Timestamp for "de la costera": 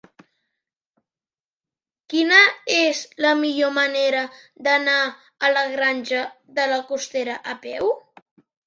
6.59-7.43